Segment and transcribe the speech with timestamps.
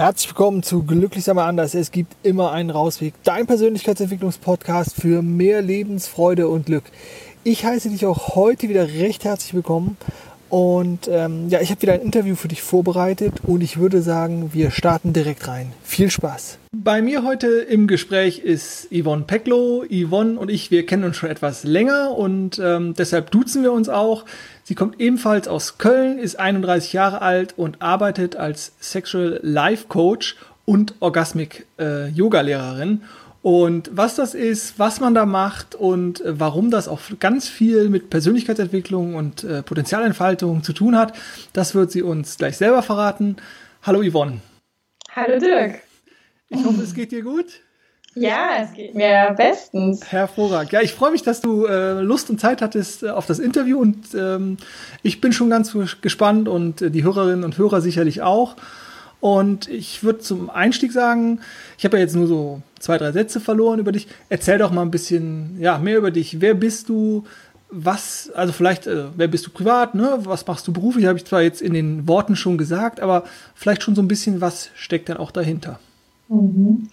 [0.00, 1.74] Herzlich willkommen zu Glücklich sei anders.
[1.74, 3.12] Es gibt immer einen Rausweg.
[3.22, 6.84] Dein Persönlichkeitsentwicklungspodcast für mehr Lebensfreude und Glück.
[7.44, 9.98] Ich heiße dich auch heute wieder recht herzlich willkommen.
[10.48, 14.54] Und ähm, ja, ich habe wieder ein Interview für dich vorbereitet und ich würde sagen,
[14.54, 15.70] wir starten direkt rein.
[15.84, 16.56] Viel Spaß.
[16.74, 19.84] Bei mir heute im Gespräch ist Yvonne Pecklow.
[19.84, 23.90] Yvonne und ich, wir kennen uns schon etwas länger und ähm, deshalb duzen wir uns
[23.90, 24.24] auch.
[24.64, 30.36] Sie kommt ebenfalls aus Köln, ist 31 Jahre alt und arbeitet als Sexual Life Coach
[30.64, 33.02] und Orgasmic äh, Yoga Lehrerin.
[33.42, 37.88] Und was das ist, was man da macht und äh, warum das auch ganz viel
[37.88, 41.14] mit Persönlichkeitsentwicklung und äh, Potenzialentfaltung zu tun hat,
[41.52, 43.36] das wird sie uns gleich selber verraten.
[43.82, 44.40] Hallo Yvonne.
[45.16, 45.80] Hallo Dirk.
[46.50, 47.46] Ich hoffe, es geht dir gut.
[48.14, 50.10] Ja, es geht mir bestens.
[50.10, 50.72] Hervorragend.
[50.72, 53.78] Ja, ich freue mich, dass du äh, Lust und Zeit hattest äh, auf das Interview
[53.80, 54.56] und ähm,
[55.02, 58.56] ich bin schon ganz gespannt und äh, die Hörerinnen und Hörer sicherlich auch.
[59.20, 61.40] Und ich würde zum Einstieg sagen,
[61.78, 64.08] ich habe ja jetzt nur so zwei, drei Sätze verloren über dich.
[64.30, 66.40] Erzähl doch mal ein bisschen ja, mehr über dich.
[66.40, 67.24] Wer bist du?
[67.72, 70.18] Was, also vielleicht, äh, wer bist du privat, ne?
[70.24, 71.06] Was machst du beruflich?
[71.06, 73.22] Habe ich zwar jetzt in den Worten schon gesagt, aber
[73.54, 75.78] vielleicht schon so ein bisschen, was steckt dann auch dahinter?
[76.30, 76.88] Mhm.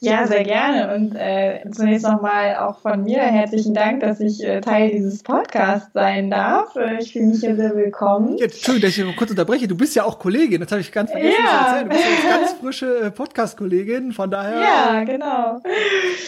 [0.00, 0.92] Ja, sehr gerne.
[0.96, 5.92] Und äh, zunächst nochmal auch von mir herzlichen Dank, dass ich äh, Teil dieses Podcasts
[5.94, 6.74] sein darf.
[6.74, 8.36] Äh, ich fühle mich hier sehr willkommen.
[8.38, 9.68] Ja, Entschuldigung, dass ich kurz unterbreche.
[9.68, 11.48] Du bist ja auch Kollegin, das habe ich ganz vergessen ja.
[11.48, 11.88] zu erzählen.
[11.88, 14.60] Du bist ja ganz frische äh, Podcast-Kollegin, von daher.
[14.60, 15.60] Ja, genau.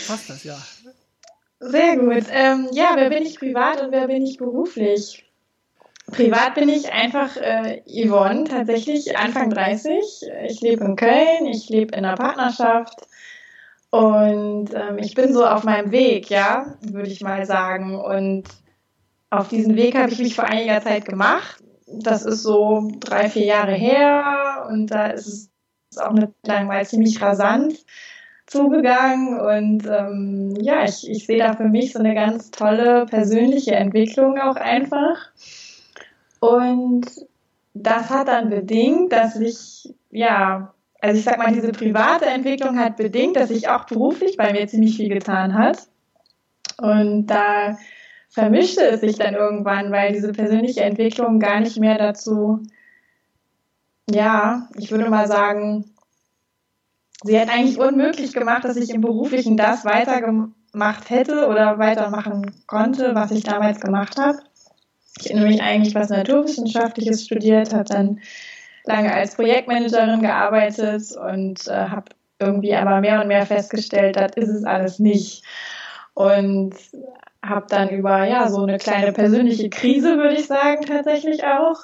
[0.06, 0.56] Passt das, ja.
[1.58, 2.24] Sehr gut.
[2.30, 5.23] Ähm, ja, wer bin ich privat und wer bin ich beruflich?
[6.14, 9.96] Privat bin ich einfach äh, Yvonne, tatsächlich Anfang 30.
[10.46, 13.08] Ich lebe in Köln, ich lebe in einer Partnerschaft
[13.90, 17.98] und ähm, ich bin so auf meinem Weg, ja, würde ich mal sagen.
[17.98, 18.44] Und
[19.30, 21.62] auf diesen Weg habe ich mich vor einiger Zeit gemacht.
[21.86, 25.50] Das ist so drei, vier Jahre her und da ist
[25.90, 27.84] es auch eine lang mal ziemlich rasant
[28.46, 33.74] zugegangen und ähm, ja, ich, ich sehe da für mich so eine ganz tolle persönliche
[33.74, 35.16] Entwicklung auch einfach.
[36.44, 37.06] Und
[37.72, 42.98] das hat dann bedingt, dass ich, ja, also ich sag mal, diese private Entwicklung hat
[42.98, 45.88] bedingt, dass sich auch beruflich bei mir ziemlich viel getan hat.
[46.76, 47.78] Und da
[48.28, 52.60] vermischte es sich dann irgendwann, weil diese persönliche Entwicklung gar nicht mehr dazu,
[54.10, 55.94] ja, ich würde mal sagen,
[57.22, 63.14] sie hat eigentlich unmöglich gemacht, dass ich im Beruflichen das weitergemacht hätte oder weitermachen konnte,
[63.14, 64.40] was ich damals gemacht habe.
[65.20, 68.20] Ich nämlich eigentlich was Naturwissenschaftliches studiert, habe dann
[68.84, 74.48] lange als Projektmanagerin gearbeitet und äh, habe irgendwie aber mehr und mehr festgestellt, das ist
[74.48, 75.44] es alles nicht.
[76.14, 76.74] Und
[77.42, 81.78] habe dann über ja so eine kleine persönliche Krise, würde ich sagen, tatsächlich auch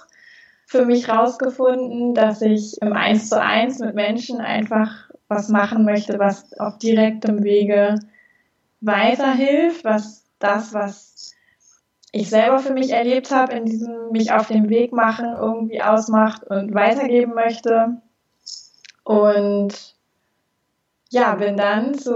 [0.66, 6.18] für mich rausgefunden, dass ich im Eins zu eins mit Menschen einfach was machen möchte,
[6.18, 7.98] was auf direktem Wege
[8.80, 11.34] weiterhilft, was das, was
[12.12, 16.44] ich selber für mich erlebt habe, in diesem mich auf den Weg machen irgendwie ausmacht
[16.44, 18.00] und weitergeben möchte.
[19.04, 19.94] Und
[21.10, 22.14] ja, bin dann zu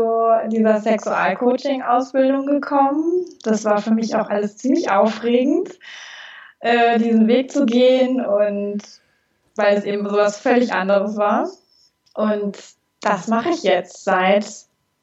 [0.48, 3.24] dieser Sexualcoaching-Ausbildung gekommen.
[3.42, 5.78] Das war für mich auch alles ziemlich aufregend,
[6.60, 8.82] äh, diesen Weg zu gehen und
[9.56, 11.48] weil es eben so was völlig anderes war.
[12.14, 12.56] Und
[13.00, 14.46] das mache ich jetzt seit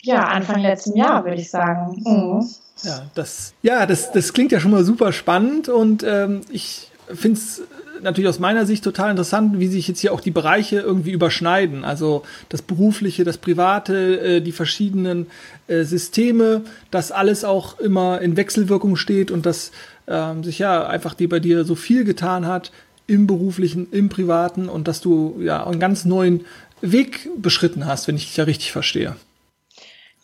[0.04, 2.02] ja, Anfang letzten Jahr, würde ich sagen.
[2.06, 2.48] Mhm.
[2.84, 7.38] Ja, das, ja das, das klingt ja schon mal super spannend und ähm, ich finde
[7.38, 7.62] es
[8.02, 11.84] natürlich aus meiner Sicht total interessant, wie sich jetzt hier auch die Bereiche irgendwie überschneiden.
[11.84, 15.28] Also das Berufliche, das Private, äh, die verschiedenen
[15.68, 19.72] äh, Systeme, dass alles auch immer in Wechselwirkung steht und dass
[20.08, 22.72] ähm, sich ja einfach die bei dir so viel getan hat
[23.08, 26.46] im Beruflichen, im Privaten und dass du ja einen ganz neuen
[26.82, 29.16] Weg beschritten hast, wenn ich dich ja richtig verstehe.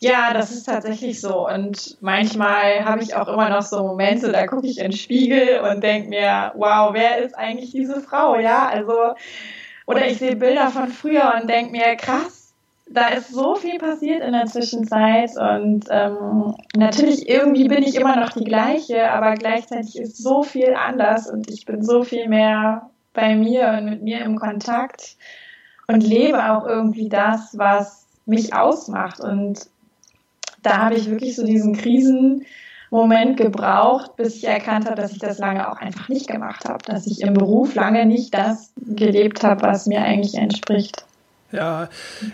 [0.00, 1.48] Ja, das ist tatsächlich so.
[1.48, 5.60] Und manchmal habe ich auch immer noch so Momente, da gucke ich in den Spiegel
[5.60, 8.36] und denke mir, wow, wer ist eigentlich diese Frau?
[8.38, 9.14] Ja, also,
[9.86, 12.54] oder ich sehe Bilder von früher und denke mir, krass,
[12.90, 18.16] da ist so viel passiert in der Zwischenzeit und ähm, natürlich irgendwie bin ich immer
[18.16, 22.88] noch die gleiche, aber gleichzeitig ist so viel anders und ich bin so viel mehr
[23.12, 25.16] bei mir und mit mir im Kontakt
[25.86, 29.68] und lebe auch irgendwie das, was mich ausmacht und
[30.62, 35.38] da habe ich wirklich so diesen Krisenmoment gebraucht, bis ich erkannt habe, dass ich das
[35.38, 39.62] lange auch einfach nicht gemacht habe, dass ich im Beruf lange nicht das gelebt habe,
[39.62, 41.04] was mir eigentlich entspricht.
[41.50, 41.88] Ja,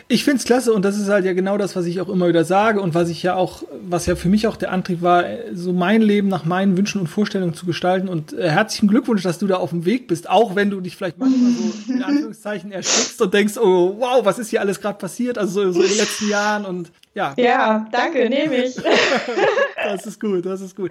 [0.09, 2.27] ich finde es klasse und das ist halt ja genau das, was ich auch immer
[2.27, 5.25] wieder sage und was ich ja auch, was ja für mich auch der Antrieb war,
[5.53, 8.09] so mein Leben nach meinen Wünschen und Vorstellungen zu gestalten.
[8.09, 10.97] Und äh, herzlichen Glückwunsch, dass du da auf dem Weg bist, auch wenn du dich
[10.97, 14.99] vielleicht manchmal so in Anführungszeichen erschrickst und denkst, oh wow, was ist hier alles gerade
[14.99, 17.35] passiert, also so, so, in den letzten Jahren und ja.
[17.37, 18.77] Ja, danke, nehme ich.
[19.85, 20.91] das ist gut, das ist gut.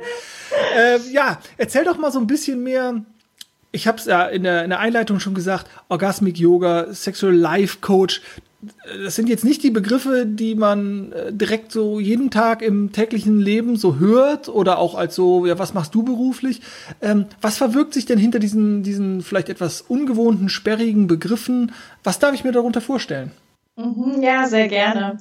[0.75, 3.03] Äh, ja, erzähl doch mal so ein bisschen mehr
[3.75, 7.79] ich habe es ja in der, in der Einleitung schon gesagt, Orgasmic Yoga, Sexual Life
[7.81, 8.21] Coach,
[9.03, 13.39] das sind jetzt nicht die Begriffe, die man äh, direkt so jeden Tag im täglichen
[13.39, 16.61] Leben so hört oder auch als so, ja, was machst du beruflich?
[17.01, 21.73] Ähm, was verwirkt sich denn hinter diesen, diesen vielleicht etwas ungewohnten, sperrigen Begriffen?
[22.03, 23.31] Was darf ich mir darunter vorstellen?
[23.75, 25.17] Mhm, ja, sehr gerne.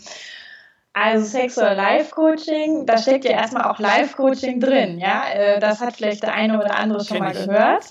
[0.95, 5.25] Also Sexual Life Coaching, da steckt ja erstmal auch Life Coaching drin, ja.
[5.33, 7.85] Äh, das hat vielleicht der eine oder andere schon mal gehört.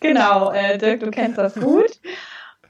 [0.00, 1.90] Genau, äh, Dirk, du kennst das gut.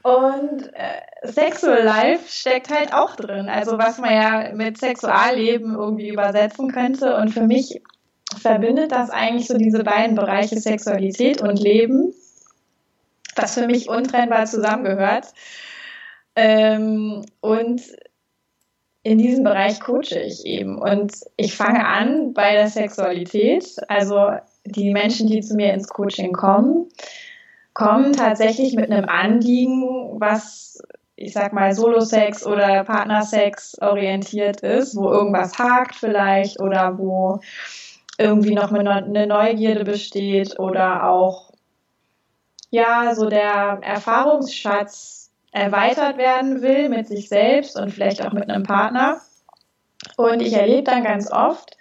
[0.03, 3.47] Und äh, Sexual Life steckt halt auch drin.
[3.47, 7.15] Also was man ja mit Sexualleben irgendwie übersetzen könnte.
[7.15, 7.81] Und für mich
[8.41, 12.13] verbindet das eigentlich so diese beiden Bereiche Sexualität und Leben,
[13.35, 15.27] was für mich untrennbar zusammengehört.
[16.35, 17.81] Ähm, und
[19.03, 20.77] in diesem Bereich coache ich eben.
[20.77, 23.75] Und ich fange an bei der Sexualität.
[23.89, 24.31] Also
[24.65, 26.87] die Menschen, die zu mir ins Coaching kommen,
[27.73, 30.81] kommen tatsächlich mit einem Anliegen, was
[31.15, 37.39] ich sag mal Solo-Sex oder Partnersex orientiert ist, wo irgendwas hakt vielleicht oder wo
[38.17, 41.51] irgendwie noch eine Neugierde besteht oder auch
[42.71, 45.22] ja so der Erfahrungsschatz
[45.53, 49.21] erweitert werden will mit sich selbst und vielleicht auch mit einem Partner.
[50.17, 51.77] Und ich erlebe dann ganz oft,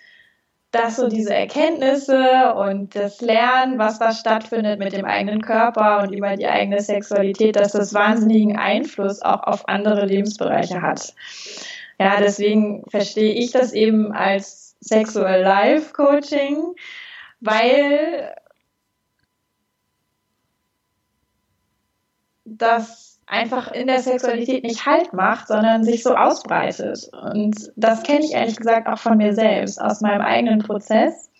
[0.70, 6.12] dass so diese Erkenntnisse und das Lernen, was da stattfindet mit dem eigenen Körper und
[6.12, 11.14] über die eigene Sexualität, dass das wahnsinnigen Einfluss auch auf andere Lebensbereiche hat.
[11.98, 16.74] Ja, deswegen verstehe ich das eben als Sexual Life Coaching,
[17.40, 18.34] weil
[22.44, 27.10] das einfach in der Sexualität nicht Halt macht, sondern sich so ausbreitet.
[27.12, 31.30] Und das kenne ich ehrlich gesagt auch von mir selbst, aus meinem eigenen Prozess,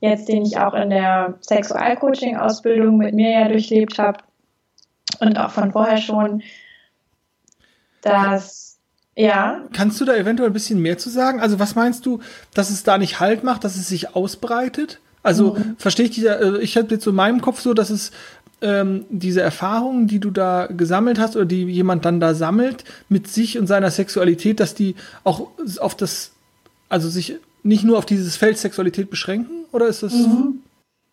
[0.00, 4.18] jetzt den ich auch in der Sexualcoaching-Ausbildung mit mir ja durchlebt habe
[5.20, 6.42] und auch von vorher schon,
[8.02, 8.80] dass
[9.14, 9.60] ja.
[9.74, 11.40] Kannst du da eventuell ein bisschen mehr zu sagen?
[11.40, 12.18] Also was meinst du,
[12.52, 14.98] dass es da nicht Halt macht, dass es sich ausbreitet?
[15.22, 15.76] Also mhm.
[15.78, 18.10] verstehe ich dieser, äh, ich habe jetzt so in meinem Kopf so, dass es
[18.62, 23.28] ähm, diese Erfahrungen, die du da gesammelt hast oder die jemand dann da sammelt mit
[23.28, 24.94] sich und seiner Sexualität, dass die
[25.24, 25.48] auch
[25.80, 26.32] auf das,
[26.88, 29.64] also sich nicht nur auf dieses Feld Sexualität beschränken?
[29.72, 30.12] Oder ist das?
[30.12, 30.62] Mhm.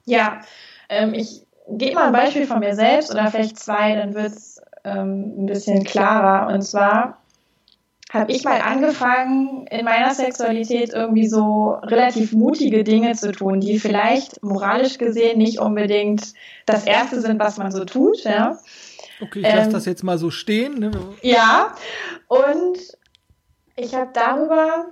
[0.05, 0.41] Ja,
[0.89, 4.61] ähm, ich gebe mal ein Beispiel von mir selbst oder vielleicht zwei, dann wird es
[4.83, 6.53] ähm, ein bisschen klarer.
[6.53, 7.21] Und zwar
[8.09, 13.79] habe ich mal angefangen, in meiner Sexualität irgendwie so relativ mutige Dinge zu tun, die
[13.79, 16.33] vielleicht moralisch gesehen nicht unbedingt
[16.65, 18.23] das Erste sind, was man so tut.
[18.23, 18.57] Ja.
[19.21, 20.79] Okay, ich ähm, lasse das jetzt mal so stehen.
[20.79, 20.91] Ne?
[21.21, 21.75] Ja,
[22.27, 22.77] und
[23.75, 24.87] ich habe darüber,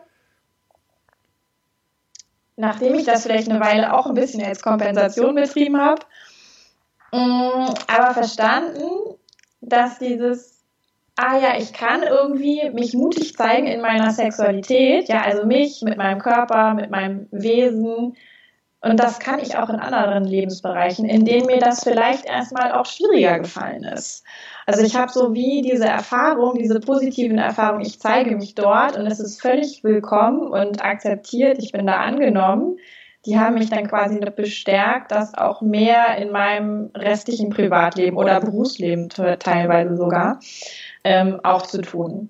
[2.55, 6.03] nachdem ich das vielleicht eine Weile auch ein bisschen als Kompensation betrieben habe,
[7.11, 8.83] mm, aber verstanden,
[9.61, 10.56] dass dieses
[11.17, 15.97] ah ja, ich kann irgendwie mich mutig zeigen in meiner Sexualität, ja, also mich mit
[15.97, 18.15] meinem Körper, mit meinem Wesen.
[18.81, 22.85] Und das kann ich auch in anderen Lebensbereichen, in denen mir das vielleicht erstmal auch
[22.85, 24.23] schwieriger gefallen ist.
[24.67, 29.07] Also ich habe so wie diese Erfahrung, diese positiven Erfahrungen, ich zeige mich dort und
[29.07, 32.77] es ist völlig willkommen und akzeptiert, ich bin da angenommen.
[33.25, 39.09] Die haben mich dann quasi bestärkt, das auch mehr in meinem restlichen Privatleben oder Berufsleben
[39.09, 40.39] teilweise sogar
[41.07, 42.29] ähm, auch zu tun.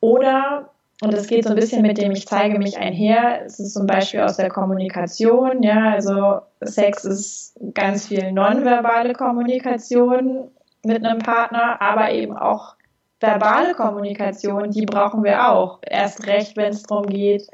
[0.00, 0.70] Oder,
[1.02, 3.86] und das geht so ein bisschen mit dem Ich zeige mich einher, es ist zum
[3.86, 10.50] Beispiel aus der Kommunikation, ja, also Sex ist ganz viel nonverbale Kommunikation
[10.84, 12.76] mit einem Partner, aber eben auch
[13.20, 15.80] verbale Kommunikation, die brauchen wir auch.
[15.82, 17.46] Erst recht, wenn es darum geht,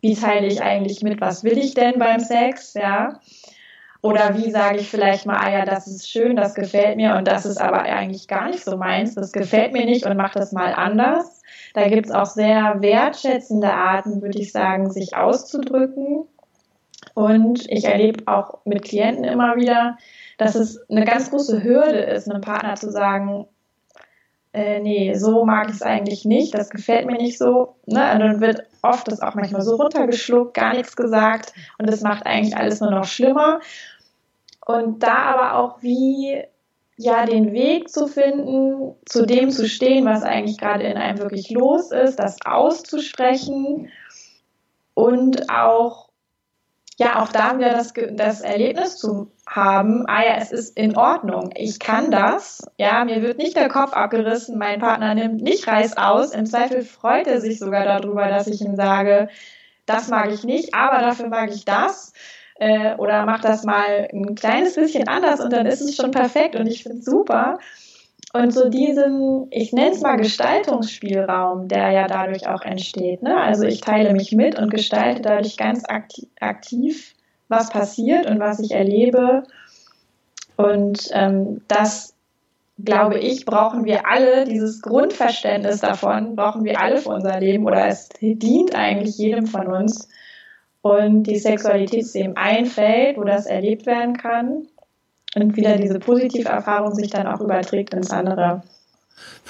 [0.00, 3.18] wie teile ich eigentlich mit, was will ich denn beim Sex, ja.
[4.00, 7.26] Oder wie sage ich vielleicht mal, ah ja, das ist schön, das gefällt mir und
[7.26, 10.52] das ist aber eigentlich gar nicht so meins, das gefällt mir nicht und mach das
[10.52, 11.42] mal anders.
[11.74, 16.26] Da gibt es auch sehr wertschätzende Arten, würde ich sagen, sich auszudrücken.
[17.14, 19.98] Und ich erlebe auch mit Klienten immer wieder,
[20.36, 23.46] dass es eine ganz große Hürde ist, einem Partner zu sagen,
[24.58, 27.76] äh, nee, so mag ich es eigentlich nicht, das gefällt mir nicht so.
[27.86, 28.12] Ne?
[28.12, 32.26] Und dann wird oft das auch manchmal so runtergeschluckt, gar nichts gesagt und das macht
[32.26, 33.60] eigentlich alles nur noch schlimmer.
[34.66, 36.42] Und da aber auch wie
[36.96, 41.50] ja, den Weg zu finden, zu dem zu stehen, was eigentlich gerade in einem wirklich
[41.50, 43.88] los ist, das auszusprechen
[44.94, 46.07] und auch,
[46.98, 51.50] ja, auch da wieder das, das Erlebnis zu haben, ah ja, es ist in Ordnung,
[51.54, 55.96] ich kann das, ja, mir wird nicht der Kopf abgerissen, mein Partner nimmt nicht Reis
[55.96, 59.28] aus, im Zweifel freut er sich sogar darüber, dass ich ihm sage,
[59.86, 62.12] das mag ich nicht, aber dafür mag ich das.
[62.60, 66.56] Äh, oder mach das mal ein kleines bisschen anders und dann ist es schon perfekt
[66.56, 67.60] und ich finde es super.
[68.34, 73.22] Und so diesen, ich nenne es mal Gestaltungsspielraum, der ja dadurch auch entsteht.
[73.22, 73.40] Ne?
[73.40, 75.84] Also ich teile mich mit und gestalte dadurch ganz
[76.38, 77.14] aktiv,
[77.48, 79.44] was passiert und was ich erlebe.
[80.56, 82.14] Und ähm, das,
[82.84, 87.86] glaube ich, brauchen wir alle, dieses Grundverständnis davon, brauchen wir alle für unser Leben oder
[87.86, 90.08] es dient eigentlich jedem von uns,
[90.80, 94.68] und die Sexualität zu dem einfällt, wo das erlebt werden kann
[95.34, 98.62] und wieder diese positive Erfahrung sich dann auch überträgt ins andere.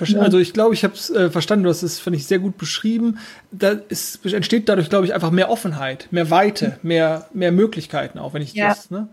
[0.00, 2.56] Also ich glaube, ich habe es äh, verstanden, du hast es, finde ich, sehr gut
[2.56, 3.18] beschrieben.
[3.50, 8.32] Da ist, entsteht dadurch, glaube ich, einfach mehr Offenheit, mehr Weite, mehr, mehr Möglichkeiten, auch
[8.32, 8.68] wenn ich ja.
[8.68, 8.90] das.
[8.90, 9.08] Ne?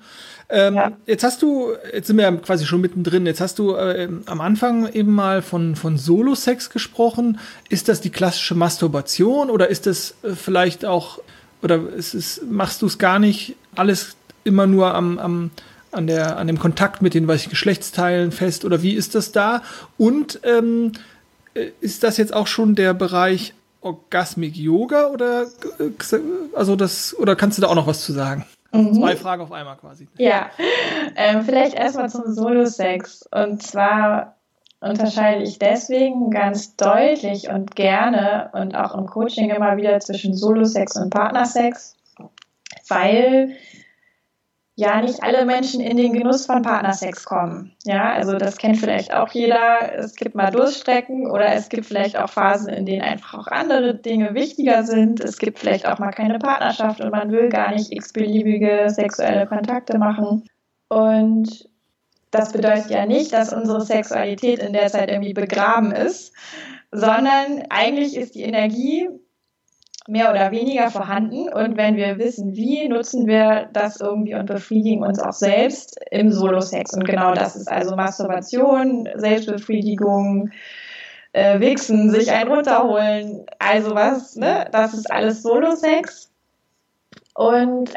[0.48, 0.91] Ähm, ja.
[1.07, 4.41] Jetzt hast du, jetzt sind wir ja quasi schon mittendrin, jetzt hast du äh, am
[4.41, 7.39] Anfang eben mal von, von Solo-Sex gesprochen.
[7.69, 11.19] Ist das die klassische Masturbation oder ist das äh, vielleicht auch
[11.63, 15.51] oder ist es, machst du es gar nicht alles immer nur am, am,
[15.96, 19.32] an, der, an dem Kontakt mit den weiß ich, Geschlechtsteilen fest oder wie ist das
[19.32, 19.62] da?
[19.98, 20.92] Und ähm,
[21.54, 25.44] äh, ist das jetzt auch schon der Bereich Orgasmic Yoga oder
[25.80, 26.18] äh,
[26.56, 28.46] also das oder kannst du da auch noch was zu sagen?
[28.72, 28.96] Mhm.
[28.96, 30.08] Zwei Fragen auf einmal quasi.
[30.18, 30.50] Ja,
[31.16, 33.28] ähm, vielleicht erstmal zum Solo-Sex.
[33.32, 34.36] Und zwar
[34.82, 40.98] unterscheide ich deswegen ganz deutlich und gerne und auch im Coaching immer wieder zwischen Solo-Sex
[40.98, 41.96] und Partnersex,
[42.88, 43.56] weil
[44.75, 47.74] ja nicht alle Menschen in den Genuss von Partnersex kommen.
[47.86, 49.94] Ja, also das kennt vielleicht auch jeder.
[49.96, 53.96] Es gibt mal Durststrecken oder es gibt vielleicht auch Phasen, in denen einfach auch andere
[53.96, 55.22] Dinge wichtiger sind.
[55.22, 59.98] Es gibt vielleicht auch mal keine Partnerschaft und man will gar nicht x-beliebige sexuelle Kontakte
[59.98, 60.44] machen.
[60.89, 61.70] Und
[62.32, 66.34] das bedeutet ja nicht, dass unsere Sexualität in der Zeit irgendwie begraben ist,
[66.91, 69.08] sondern eigentlich ist die Energie
[70.08, 75.04] mehr oder weniger vorhanden und wenn wir wissen, wie, nutzen wir das irgendwie und befriedigen
[75.04, 76.94] uns auch selbst im Solo-Sex.
[76.94, 80.52] Und genau das ist also Masturbation, Selbstbefriedigung,
[81.34, 84.68] äh, Wichsen, sich einen runterholen, also was, ne?
[84.72, 86.32] Das ist alles Solo-Sex.
[87.34, 87.92] Und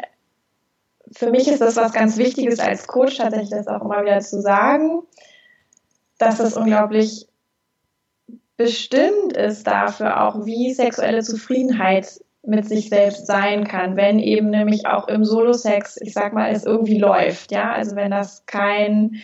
[1.15, 4.41] für mich ist das was ganz Wichtiges als Coach tatsächlich das auch immer wieder zu
[4.41, 5.03] sagen,
[6.17, 7.28] dass es unglaublich
[8.59, 14.85] bestimmt ist dafür auch, wie sexuelle Zufriedenheit mit sich selbst sein kann, wenn eben nämlich
[14.85, 19.21] auch im Solo-Sex, ich sag mal, es irgendwie läuft, ja, also wenn das kein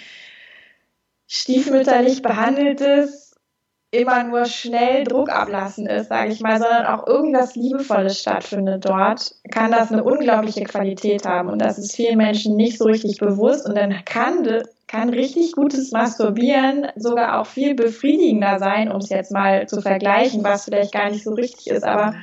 [1.27, 3.35] stiefmütterlich behandeltes
[3.91, 9.35] immer nur schnell Druck ablassen ist, sage ich mal, sondern auch irgendwas Liebevolles stattfindet dort,
[9.51, 11.49] kann das eine unglaubliche Qualität haben.
[11.49, 13.67] Und das ist vielen Menschen nicht so richtig bewusst.
[13.67, 14.43] Und dann kann,
[14.87, 20.43] kann richtig gutes Masturbieren sogar auch viel befriedigender sein, um es jetzt mal zu vergleichen,
[20.43, 22.15] was vielleicht gar nicht so richtig ist, aber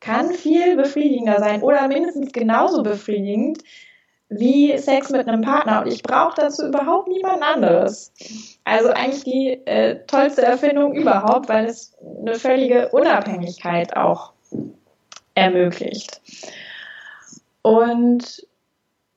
[0.00, 3.58] kann viel befriedigender sein oder mindestens genauso befriedigend
[4.28, 5.82] wie Sex mit einem Partner.
[5.82, 8.12] Und ich brauche dazu überhaupt niemand anderes.
[8.64, 14.32] Also eigentlich die äh, tollste Erfindung überhaupt, weil es eine völlige Unabhängigkeit auch
[15.34, 16.20] ermöglicht.
[17.62, 18.46] Und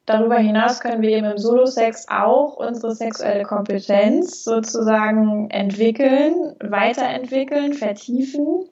[0.10, 8.66] darüber hinaus können wir eben im Solo-Sex auch unsere sexuelle Kompetenz sozusagen entwickeln, weiterentwickeln, vertiefen.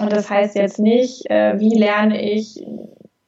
[0.00, 2.64] Und das heißt jetzt nicht, äh, wie lerne ich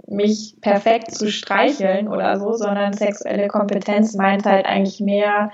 [0.06, 5.52] mich perfekt zu streicheln oder so, sondern sexuelle Kompetenz meint halt eigentlich mehr,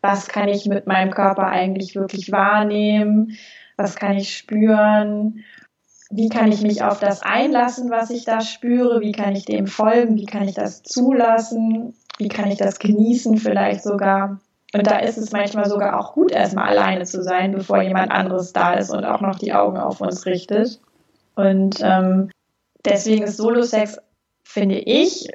[0.00, 3.38] was kann ich mit meinem Körper eigentlich wirklich wahrnehmen,
[3.76, 5.44] was kann ich spüren,
[6.12, 9.66] wie kann ich mich auf das einlassen, was ich da spüre, wie kann ich dem
[9.66, 14.40] folgen, wie kann ich das zulassen, wie kann ich das genießen vielleicht sogar.
[14.74, 18.52] Und da ist es manchmal sogar auch gut, erstmal alleine zu sein, bevor jemand anderes
[18.52, 20.80] da ist und auch noch die Augen auf uns richtet.
[21.34, 22.30] Und ähm,
[22.84, 23.98] Deswegen ist Solo-Sex,
[24.42, 25.28] finde ich,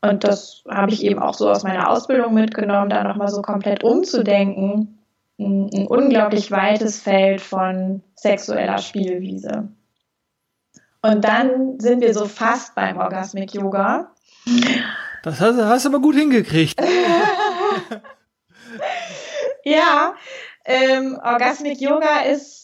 [0.00, 3.84] und das habe ich eben auch so aus meiner Ausbildung mitgenommen, da nochmal so komplett
[3.84, 4.98] umzudenken,
[5.38, 9.68] ein, ein unglaublich weites Feld von sexueller Spielwiese.
[11.02, 14.12] Und dann sind wir so fast beim Orgasmic Yoga.
[15.22, 16.80] Das hast, hast du aber gut hingekriegt.
[19.64, 20.14] ja,
[20.64, 22.58] ähm, Orgasmic Yoga ist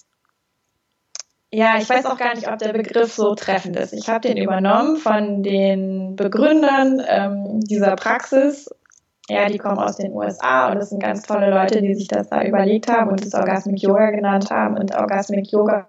[1.57, 3.93] ja, ich weiß auch gar nicht, ob der Begriff so treffend ist.
[3.93, 8.69] Ich habe den übernommen von den Begründern ähm, dieser Praxis
[9.29, 12.29] Ja, die kommen aus den USA und das sind ganz tolle Leute, die sich das
[12.29, 14.77] da überlegt haben und es Orgasmic Yoga genannt haben.
[14.77, 15.87] Und Orgasmic Yoga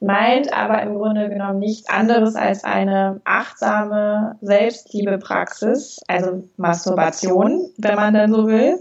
[0.00, 8.14] meint aber im Grunde genommen nichts anderes als eine achtsame Selbstliebepraxis, also Masturbation, wenn man
[8.14, 8.78] dann so will,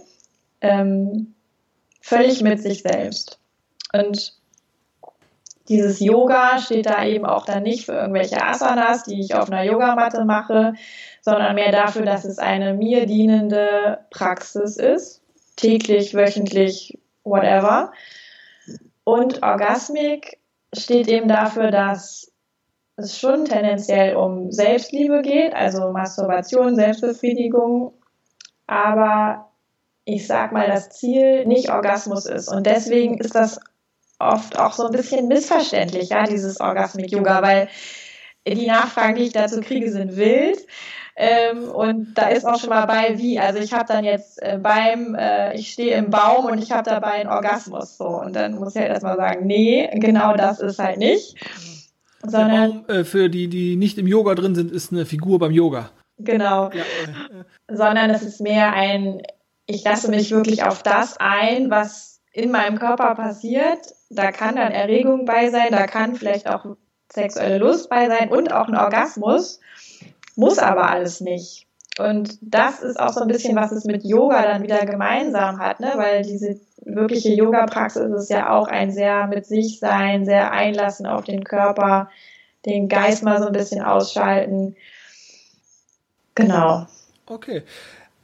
[0.62, 1.34] ähm,
[2.02, 3.40] völlig mit sich selbst.
[3.94, 4.38] Und
[5.70, 9.64] dieses Yoga steht da eben auch dann nicht für irgendwelche Asanas, die ich auf einer
[9.64, 10.74] Yogamatte mache,
[11.22, 15.22] sondern mehr dafür, dass es eine mir dienende Praxis ist,
[15.58, 17.92] täglich, wöchentlich, whatever.
[19.04, 20.38] Und Orgasmik
[20.76, 22.32] steht eben dafür, dass
[22.96, 27.94] es schon tendenziell um Selbstliebe geht, also Masturbation, Selbstbefriedigung,
[28.66, 29.52] aber
[30.04, 32.48] ich sag mal, das Ziel nicht Orgasmus ist.
[32.48, 33.60] Und deswegen ist das
[34.20, 37.70] oft auch so ein bisschen missverständlich, ja, dieses Orgasmic Yoga, weil
[38.48, 40.58] die Nachfragen, die ich dazu kriege, sind wild.
[41.20, 43.40] Ähm, und da ist auch schon mal bei wie.
[43.40, 46.88] Also ich habe dann jetzt äh, beim, äh, ich stehe im Baum und ich habe
[46.88, 47.98] dabei einen Orgasmus.
[47.98, 48.06] So.
[48.06, 51.36] Und dann muss ich halt erstmal sagen, nee, genau das ist halt nicht.
[52.22, 55.52] Sondern, Baum, äh, für die, die nicht im Yoga drin sind, ist eine Figur beim
[55.52, 55.90] Yoga.
[56.20, 56.70] Genau.
[56.70, 56.84] Ja,
[57.68, 59.24] Sondern es ist mehr ein,
[59.66, 63.80] ich lasse mich wirklich auf das ein, was in meinem Körper passiert.
[64.12, 66.64] Da kann dann Erregung bei sein, da kann vielleicht auch
[67.12, 69.60] sexuelle Lust bei sein und auch ein Orgasmus.
[70.38, 71.66] Muss aber alles nicht.
[72.00, 75.80] Und das ist auch so ein bisschen, was es mit Yoga dann wieder gemeinsam hat,
[75.80, 75.94] ne?
[75.96, 81.24] weil diese wirkliche Yoga-Praxis ist ja auch ein sehr mit sich sein, sehr einlassen auf
[81.26, 82.10] den Körper,
[82.68, 84.76] den Geist mal so ein bisschen ausschalten.
[86.36, 86.86] Genau.
[87.26, 87.64] Okay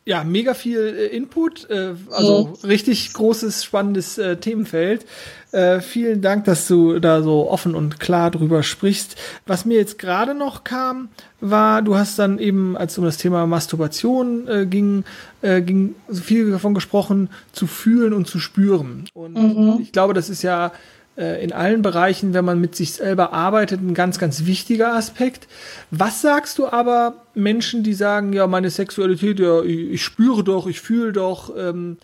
[0.05, 2.67] ja, mega viel äh, Input, äh, also mhm.
[2.67, 5.05] richtig großes, spannendes äh, Themenfeld.
[5.51, 9.15] Äh, vielen Dank, dass du da so offen und klar drüber sprichst.
[9.45, 13.17] Was mir jetzt gerade noch kam, war, du hast dann eben, als es um das
[13.17, 15.05] Thema Masturbation äh, ging,
[15.41, 19.05] äh, ging viel davon gesprochen, zu fühlen und zu spüren.
[19.13, 19.79] Und mhm.
[19.81, 20.71] ich glaube, das ist ja
[21.15, 25.47] in allen Bereichen, wenn man mit sich selber arbeitet, ein ganz, ganz wichtiger Aspekt.
[25.91, 30.65] Was sagst du aber Menschen, die sagen, ja, meine Sexualität, ja, ich, ich spüre doch,
[30.65, 31.97] ich fühle doch, ähm,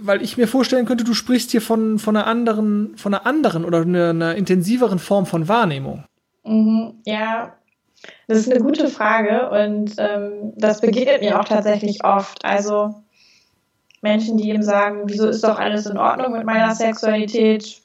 [0.00, 3.64] weil ich mir vorstellen könnte, du sprichst hier von, von einer anderen, von einer anderen
[3.64, 6.04] oder einer, einer intensiveren Form von Wahrnehmung.
[6.44, 7.52] Mhm, ja,
[8.26, 12.44] das ist eine gute Frage und ähm, das begegnet mir auch tatsächlich oft.
[12.44, 12.94] Also
[14.02, 17.80] Menschen, die ihm sagen, wieso ist doch alles in Ordnung mit meiner Sexualität?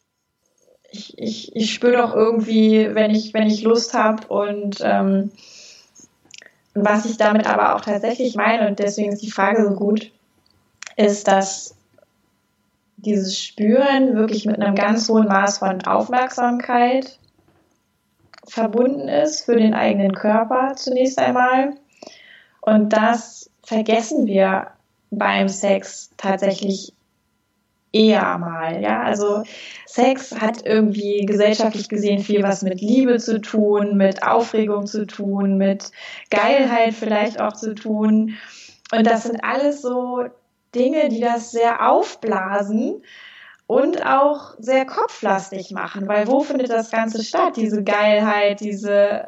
[0.90, 5.32] Ich, ich, ich spüre doch irgendwie, wenn ich, wenn ich Lust habe und ähm,
[6.74, 10.12] was ich damit aber auch tatsächlich meine, und deswegen ist die Frage so gut,
[10.96, 11.76] ist, dass
[12.98, 17.20] dieses Spüren wirklich mit einem ganz hohen Maß von Aufmerksamkeit
[18.48, 21.76] verbunden ist für den eigenen Körper zunächst einmal.
[22.62, 24.72] Und das vergessen wir
[25.10, 26.94] beim Sex tatsächlich
[27.92, 29.02] eher mal, ja.
[29.02, 29.44] Also
[29.86, 35.58] Sex hat irgendwie gesellschaftlich gesehen viel was mit Liebe zu tun, mit Aufregung zu tun,
[35.58, 35.92] mit
[36.30, 38.36] Geilheit vielleicht auch zu tun.
[38.92, 40.26] Und das sind alles so
[40.76, 43.04] Dinge, die das sehr aufblasen
[43.68, 47.58] und auch sehr kopflastig machen, weil wo findet das Ganze statt?
[47.58, 49.28] Diese Geilheit, diese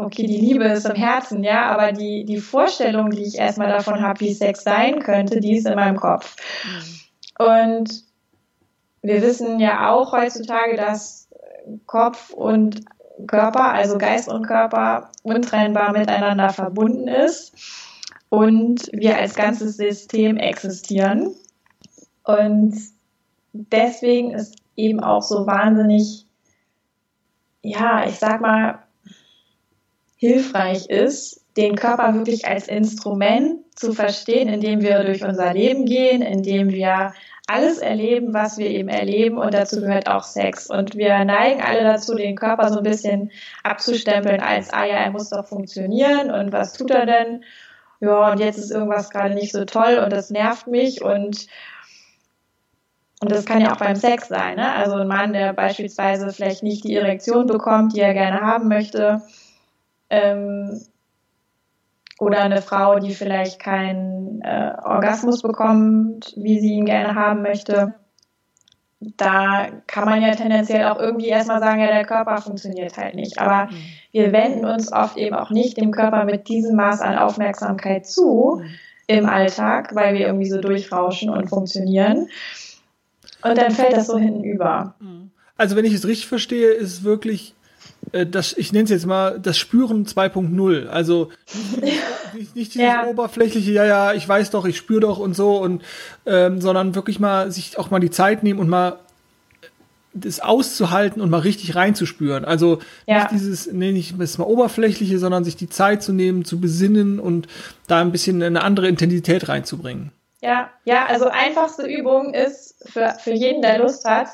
[0.00, 4.00] okay, die Liebe ist im Herzen, ja, aber die, die Vorstellung, die ich erstmal davon
[4.00, 6.36] habe, wie Sex sein könnte, die ist in meinem Kopf.
[6.64, 7.46] Mhm.
[7.46, 8.04] Und
[9.02, 11.28] wir wissen ja auch heutzutage, dass
[11.86, 12.84] Kopf und
[13.26, 17.54] Körper, also Geist und Körper, untrennbar miteinander verbunden ist
[18.28, 21.34] und wir als ganzes System existieren.
[22.24, 22.74] Und
[23.52, 26.26] deswegen ist eben auch so wahnsinnig,
[27.62, 28.78] ja, ich sag mal,
[30.20, 36.20] hilfreich ist, den Körper wirklich als Instrument zu verstehen, indem wir durch unser Leben gehen,
[36.20, 37.14] indem wir
[37.48, 40.68] alles erleben, was wir eben erleben und dazu gehört auch Sex.
[40.68, 43.32] Und wir neigen alle dazu, den Körper so ein bisschen
[43.64, 47.42] abzustempeln als, ah ja, er muss doch funktionieren und was tut er denn?
[48.00, 51.46] Ja, und jetzt ist irgendwas gerade nicht so toll und das nervt mich und
[53.22, 54.56] und das kann ja auch beim Sex sein.
[54.56, 54.72] Ne?
[54.72, 59.20] Also ein Mann, der beispielsweise vielleicht nicht die Erektion bekommt, die er gerne haben möchte,
[60.10, 60.80] ähm,
[62.20, 67.94] oder eine Frau, die vielleicht keinen äh, Orgasmus bekommt, wie sie ihn gerne haben möchte.
[69.00, 73.38] Da kann man ja tendenziell auch irgendwie erstmal sagen, ja, der Körper funktioniert halt nicht.
[73.38, 73.76] Aber mhm.
[74.12, 78.60] wir wenden uns oft eben auch nicht dem Körper mit diesem Maß an Aufmerksamkeit zu
[78.60, 78.68] mhm.
[79.06, 82.28] im Alltag, weil wir irgendwie so durchrauschen und funktionieren.
[83.42, 84.94] Und dann fällt das so hinten über.
[85.00, 85.30] Mhm.
[85.56, 87.54] Also wenn ich es richtig verstehe, ist es wirklich
[88.12, 90.86] das, ich nenne es jetzt mal das Spüren 2.0.
[90.86, 91.30] Also
[92.34, 93.06] nicht, nicht dieses ja.
[93.06, 95.82] oberflächliche, ja, ja, ich weiß doch, ich spüre doch und so, und
[96.26, 98.98] ähm, sondern wirklich mal sich auch mal die Zeit nehmen und mal
[100.12, 102.44] das auszuhalten und mal richtig reinzuspüren.
[102.44, 103.18] Also ja.
[103.18, 107.20] nicht dieses, nee, nicht das mal oberflächliche, sondern sich die Zeit zu nehmen, zu besinnen
[107.20, 107.46] und
[107.86, 110.10] da ein bisschen eine andere Intensität reinzubringen.
[110.42, 114.28] Ja, ja, also einfachste Übung ist für, für jeden, der Lust hat,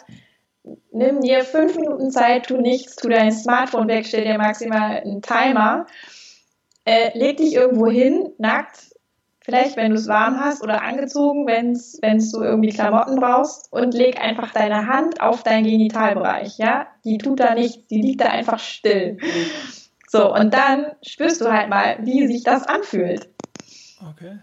[0.92, 5.22] nimm dir fünf Minuten Zeit, tu nichts, tu dein Smartphone weg, stell dir maximal einen
[5.22, 5.86] Timer,
[6.84, 8.94] äh, leg dich irgendwo hin, nackt,
[9.40, 14.20] vielleicht wenn du es warm hast oder angezogen, wenn du irgendwie Klamotten brauchst und leg
[14.20, 18.58] einfach deine Hand auf deinen Genitalbereich, ja, die tut da nichts, die liegt da einfach
[18.58, 19.18] still.
[20.08, 23.28] So, und dann spürst du halt mal, wie sich das anfühlt.
[24.10, 24.38] Okay.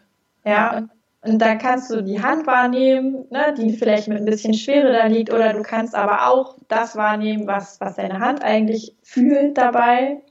[0.45, 0.91] Ja, und
[1.23, 5.05] und da kannst du die Hand wahrnehmen, ne, die vielleicht mit ein bisschen Schwere da
[5.05, 10.21] liegt, oder du kannst aber auch das wahrnehmen, was, was deine Hand eigentlich fühlt dabei.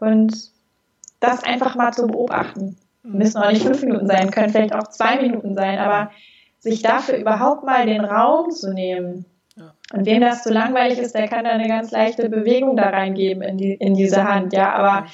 [0.00, 0.50] Und
[1.20, 2.76] das einfach mal zu beobachten.
[3.04, 6.10] Müssen auch nicht fünf Minuten sein, können vielleicht auch zwei Minuten sein, aber
[6.58, 9.26] sich dafür überhaupt mal den Raum zu nehmen.
[9.92, 13.42] Und wem das zu langweilig ist, der kann da eine ganz leichte Bewegung da reingeben
[13.42, 15.06] in, die, in diese Hand, ja, aber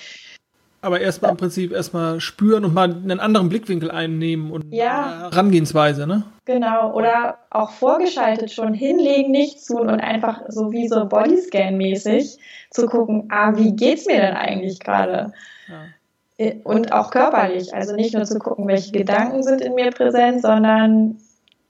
[0.82, 5.30] aber erstmal im Prinzip erstmal spüren und mal einen anderen Blickwinkel einnehmen und ja.
[5.30, 6.24] Herangehensweise, ne?
[6.44, 12.38] Genau, oder auch vorgeschaltet schon hinlegen, nichts tun und einfach so wie so Bodyscan-mäßig
[12.70, 15.32] zu gucken, ah, wie geht's mir denn eigentlich gerade?
[15.68, 16.52] Ja.
[16.64, 21.18] Und auch körperlich, also nicht nur zu gucken, welche Gedanken sind in mir präsent, sondern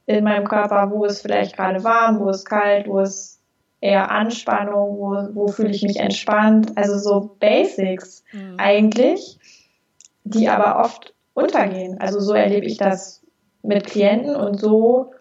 [0.07, 3.40] in meinem Körper, wo ist vielleicht gerade warm, wo ist kalt, wo ist
[3.81, 6.77] eher Anspannung, wo, wo fühle ich mich entspannt.
[6.77, 8.55] Also so Basics mhm.
[8.59, 9.39] eigentlich,
[10.25, 11.99] die aber oft untergehen.
[12.01, 13.23] Also so erlebe ich das
[13.63, 15.13] mit Klienten und so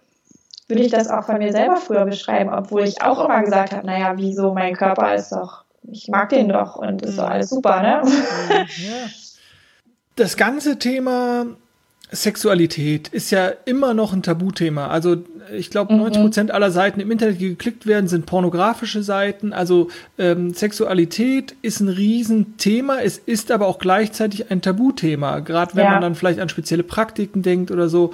[0.68, 3.86] würde ich das auch von mir selber früher beschreiben, obwohl ich auch immer gesagt habe,
[3.86, 7.32] naja, wieso, mein Körper ist doch, ich mag den doch und ist doch mhm.
[7.32, 8.02] alles super, ne?
[8.78, 9.10] Ja.
[10.16, 11.46] Das ganze Thema
[12.12, 14.88] Sexualität ist ja immer noch ein Tabuthema.
[14.88, 15.18] Also
[15.56, 19.54] ich glaube, 90 Prozent aller Seiten im Internet, die geklickt werden, sind pornografische Seiten.
[19.54, 23.00] Also ähm, Sexualität ist ein Riesenthema.
[23.00, 25.40] Es ist aber auch gleichzeitig ein Tabuthema.
[25.40, 25.92] Gerade wenn ja.
[25.92, 28.14] man dann vielleicht an spezielle Praktiken denkt oder so.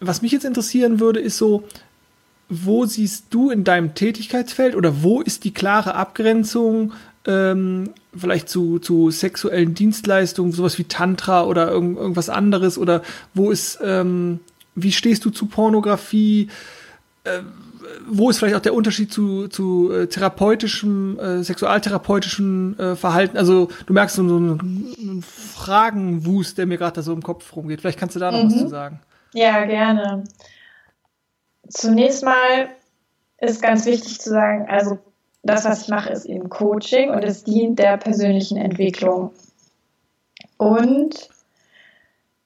[0.00, 1.64] Was mich jetzt interessieren würde, ist so,
[2.48, 6.92] wo siehst du in deinem Tätigkeitsfeld oder wo ist die klare Abgrenzung
[7.28, 12.78] ähm, vielleicht zu, zu sexuellen Dienstleistungen, sowas wie Tantra oder irgend, irgendwas anderes?
[12.78, 13.02] Oder
[13.34, 14.40] wo ist, ähm,
[14.74, 16.48] wie stehst du zu Pornografie?
[17.24, 17.40] Äh,
[18.08, 23.36] wo ist vielleicht auch der Unterschied zu, zu äh, therapeutischem, äh, sexualtherapeutischem äh, Verhalten?
[23.36, 27.80] Also du merkst so, einen, einen Fragenwust, der mir gerade da so im Kopf rumgeht.
[27.82, 28.52] Vielleicht kannst du da noch mhm.
[28.52, 29.00] was zu sagen.
[29.34, 30.24] Ja, gerne.
[31.68, 32.70] Zunächst mal
[33.38, 34.98] ist ganz wichtig zu sagen, also
[35.48, 39.32] das, was ich mache, ist eben Coaching und es dient der persönlichen Entwicklung.
[40.56, 41.28] Und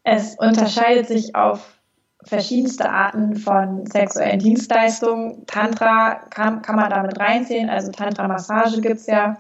[0.05, 1.79] es unterscheidet sich auf
[2.25, 5.47] verschiedenste Arten von sexuellen Dienstleistungen.
[5.47, 9.37] Tantra kann, kann man damit reinziehen, also Tantra-Massage gibt es ja.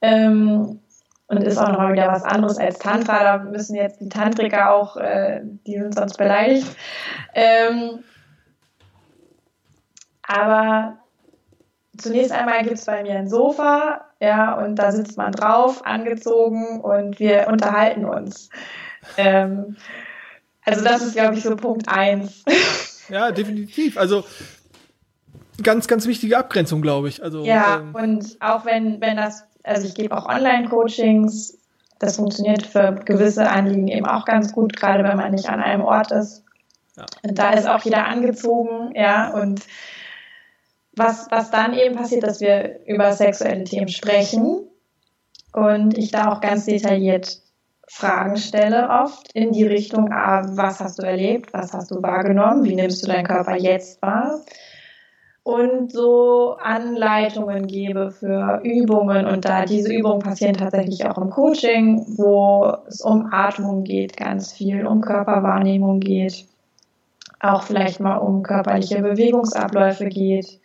[0.00, 0.80] Ähm,
[1.28, 3.22] und ist auch nochmal wieder was anderes als Tantra.
[3.22, 6.66] Da müssen jetzt die Tantriker auch, äh, die sind sonst beleidigt.
[7.34, 8.00] Ähm,
[10.22, 10.98] aber
[11.98, 16.80] zunächst einmal gibt es bei mir ein Sofa, ja, und da sitzt man drauf, angezogen
[16.80, 18.48] und wir unterhalten uns.
[19.16, 19.76] Ähm,
[20.64, 22.44] also das ist, glaube ich, so Punkt eins.
[23.08, 23.98] Ja, definitiv.
[23.98, 24.24] Also
[25.62, 27.22] ganz, ganz wichtige Abgrenzung, glaube ich.
[27.22, 31.58] Also, ja, ähm, und auch wenn, wenn das, also ich gebe auch Online-Coachings,
[31.98, 35.82] das funktioniert für gewisse Anliegen eben auch ganz gut, gerade wenn man nicht an einem
[35.82, 36.44] Ort ist.
[36.96, 37.06] Ja.
[37.22, 39.62] Und da ist auch jeder angezogen, ja, und
[40.94, 44.66] was, was dann eben passiert, dass wir über sexuelle Themen sprechen
[45.52, 47.40] und ich da auch ganz detailliert
[47.88, 52.64] Fragen stelle, oft in die Richtung, ah, was hast du erlebt, was hast du wahrgenommen,
[52.64, 54.40] wie nimmst du deinen Körper jetzt wahr?
[55.42, 62.04] Und so Anleitungen gebe für Übungen und da diese Übungen passieren tatsächlich auch im Coaching,
[62.16, 66.46] wo es um Atmung geht, ganz viel um Körperwahrnehmung geht,
[67.40, 70.61] auch vielleicht mal um körperliche Bewegungsabläufe geht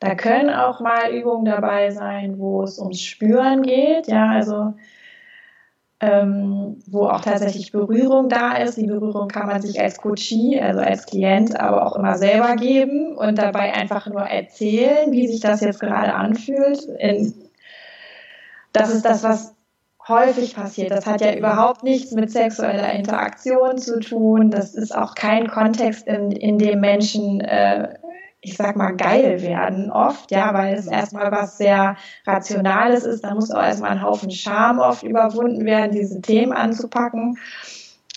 [0.00, 4.74] da können auch mal Übungen dabei sein, wo es ums Spüren geht, ja, also
[6.00, 8.76] ähm, wo auch tatsächlich Berührung da ist.
[8.76, 13.16] Die Berührung kann man sich als Coachie, also als Klient, aber auch immer selber geben
[13.16, 16.84] und dabei einfach nur erzählen, wie sich das jetzt gerade anfühlt.
[16.84, 17.34] In,
[18.72, 19.54] das ist das, was
[20.06, 20.92] häufig passiert.
[20.92, 24.50] Das hat ja überhaupt nichts mit sexueller Interaktion zu tun.
[24.50, 27.94] Das ist auch kein Kontext, in, in dem Menschen äh,
[28.40, 31.96] ich sag mal, geil werden oft, ja, weil es erstmal was sehr
[32.26, 33.24] Rationales ist.
[33.24, 37.36] Da muss auch erstmal ein Haufen Charme oft überwunden werden, diese Themen anzupacken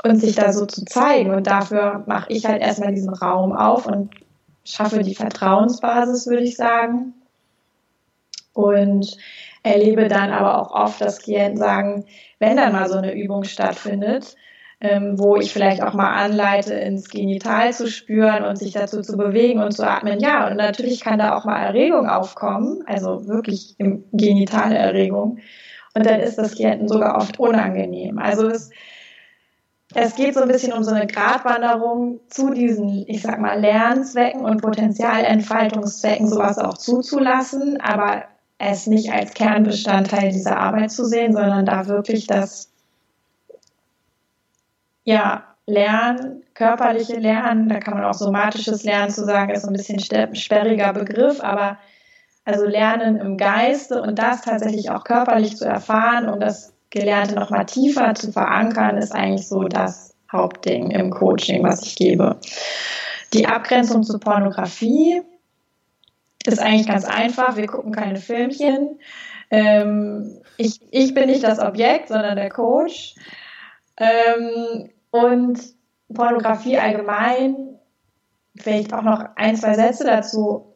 [0.04, 1.32] und sich da so zu zeigen.
[1.32, 4.12] Und dafür mache ich halt erstmal diesen Raum auf und
[4.64, 7.14] schaffe die Vertrauensbasis, würde ich sagen.
[8.54, 9.18] Und
[9.64, 12.06] erlebe dann aber auch oft, dass Klienten sagen,
[12.40, 14.36] wenn dann mal so eine Übung stattfindet,
[14.82, 19.16] ähm, wo ich vielleicht auch mal anleite, ins Genital zu spüren und sich dazu zu
[19.16, 20.20] bewegen und zu atmen.
[20.20, 25.38] Ja, und natürlich kann da auch mal Erregung aufkommen, also wirklich genitale Erregung.
[25.94, 28.18] Und dann ist das Klienten sogar oft unangenehm.
[28.18, 28.72] Also es,
[29.94, 34.42] es geht so ein bisschen um so eine Gratwanderung zu diesen, ich sag mal, Lernzwecken
[34.42, 38.24] und Potenzialentfaltungszwecken, sowas auch zuzulassen, aber
[38.58, 42.71] es nicht als Kernbestandteil dieser Arbeit zu sehen, sondern da wirklich das
[45.04, 50.00] ja, Lernen, körperliche Lernen, da kann man auch somatisches Lernen zu sagen, ist ein bisschen
[50.00, 51.78] sperriger Begriff, aber
[52.46, 57.66] also Lernen im Geiste und das tatsächlich auch körperlich zu erfahren und das Gelernte nochmal
[57.66, 62.38] tiefer zu verankern, ist eigentlich so das Hauptding im Coaching, was ich gebe.
[63.34, 65.22] Die Abgrenzung zur Pornografie
[66.46, 67.56] ist eigentlich ganz einfach.
[67.56, 69.00] Wir gucken keine Filmchen.
[69.52, 73.16] Ähm, ich, ich bin nicht das Objekt, sondern der Coach.
[74.02, 75.60] Ähm, und
[76.12, 77.78] Pornografie allgemein,
[78.58, 80.76] vielleicht auch noch ein, zwei Sätze dazu.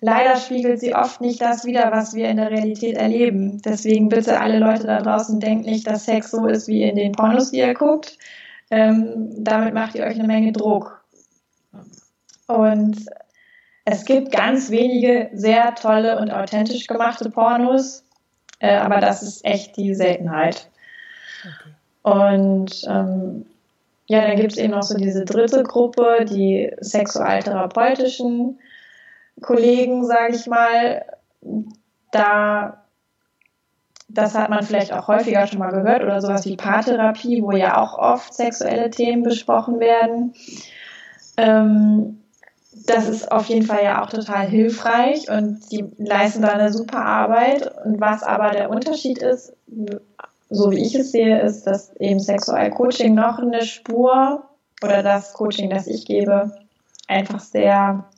[0.00, 3.60] Leider spiegelt sie oft nicht das wider, was wir in der Realität erleben.
[3.62, 7.12] Deswegen bitte alle Leute da draußen, denkt nicht, dass Sex so ist wie in den
[7.12, 8.18] Pornos, die ihr guckt.
[8.70, 11.04] Ähm, damit macht ihr euch eine Menge Druck.
[12.46, 12.96] Und
[13.84, 18.04] es gibt ganz wenige sehr tolle und authentisch gemachte Pornos,
[18.58, 20.70] äh, aber das ist echt die Seltenheit.
[22.04, 23.46] Und ähm,
[24.06, 28.58] ja, dann gibt es eben noch so diese dritte Gruppe, die sexualtherapeutischen
[29.40, 31.06] Kollegen, sage ich mal.
[32.12, 32.84] Da,
[34.08, 37.80] das hat man vielleicht auch häufiger schon mal gehört, oder sowas wie Paartherapie, wo ja
[37.80, 40.34] auch oft sexuelle Themen besprochen werden.
[41.38, 42.20] Ähm,
[42.86, 47.02] das ist auf jeden Fall ja auch total hilfreich und die leisten da eine super
[47.02, 47.72] Arbeit.
[47.82, 49.54] Und was aber der Unterschied ist,
[50.54, 54.44] so wie ich es sehe, ist, dass eben Sexualcoaching noch eine Spur
[54.82, 56.54] oder das Coaching, das ich gebe,
[57.08, 58.08] einfach sehr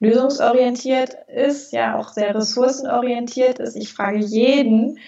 [0.00, 3.76] lösungsorientiert ist, ja auch sehr ressourcenorientiert ist.
[3.76, 4.98] Ich frage jeden,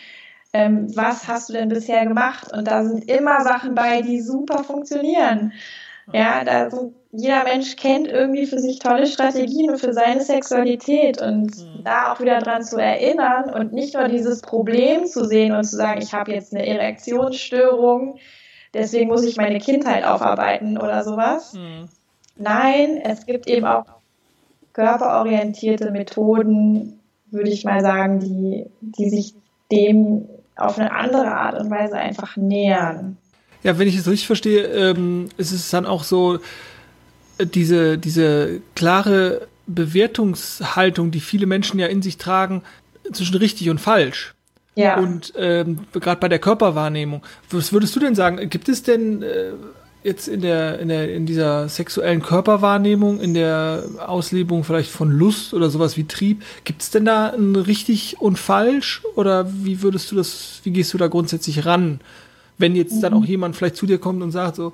[0.52, 2.52] ähm, was hast du denn bisher gemacht?
[2.52, 5.52] Und da sind immer Sachen bei, die super funktionieren.
[6.12, 11.56] Ja, da sind, jeder Mensch kennt irgendwie für sich tolle Strategien für seine Sexualität und
[11.56, 11.84] mhm.
[11.84, 15.76] da auch wieder dran zu erinnern und nicht nur dieses Problem zu sehen und zu
[15.76, 18.18] sagen, ich habe jetzt eine Erektionsstörung,
[18.72, 21.54] deswegen muss ich meine Kindheit aufarbeiten oder sowas.
[21.54, 21.88] Mhm.
[22.36, 23.86] Nein, es gibt eben auch
[24.74, 29.34] körperorientierte Methoden, würde ich mal sagen, die, die sich
[29.72, 33.16] dem auf eine andere Art und Weise einfach nähern.
[33.66, 36.38] Ja, wenn ich es richtig verstehe, ähm, ist es dann auch so,
[37.38, 42.62] äh, diese, diese klare Bewertungshaltung, die viele Menschen ja in sich tragen,
[43.12, 44.34] zwischen richtig und falsch.
[44.76, 44.98] Ja.
[44.98, 47.24] Und ähm, gerade bei der Körperwahrnehmung.
[47.50, 48.48] Was würdest du denn sagen?
[48.48, 49.54] Gibt es denn äh,
[50.04, 55.54] jetzt in der, in der, in dieser sexuellen Körperwahrnehmung, in der Auslebung vielleicht von Lust
[55.54, 59.02] oder sowas wie Trieb, gibt es denn da ein richtig und falsch?
[59.16, 61.98] Oder wie würdest du das, wie gehst du da grundsätzlich ran?
[62.58, 63.26] Wenn jetzt dann auch mhm.
[63.26, 64.72] jemand vielleicht zu dir kommt und sagt so,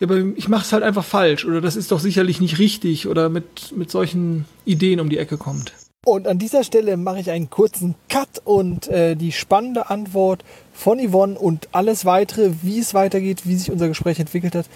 [0.00, 3.08] ja, aber ich mache es halt einfach falsch oder das ist doch sicherlich nicht richtig
[3.08, 5.72] oder mit, mit solchen Ideen um die Ecke kommt.
[6.04, 10.98] Und an dieser Stelle mache ich einen kurzen Cut und äh, die spannende Antwort von
[10.98, 14.66] Yvonne und alles weitere, wie es weitergeht, wie sich unser Gespräch entwickelt hat,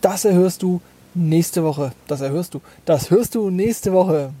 [0.00, 0.80] das erhörst du
[1.14, 1.92] nächste Woche.
[2.08, 2.60] Das erhörst du.
[2.84, 4.32] Das hörst du nächste Woche.